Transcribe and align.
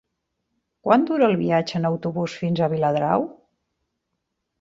Quant 0.85 1.03
dura 1.09 1.27
el 1.31 1.35
viatge 1.41 1.75
en 1.79 1.85
autobús 1.89 2.37
fins 2.45 2.61
a 2.61 2.71
Viladrau? 2.73 3.27